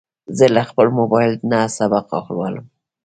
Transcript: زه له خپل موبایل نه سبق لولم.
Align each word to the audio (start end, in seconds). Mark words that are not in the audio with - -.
زه 0.37 0.45
له 0.55 0.61
خپل 0.69 0.87
موبایل 0.99 1.33
نه 1.51 1.59
سبق 1.77 2.07
لولم. 2.33 2.65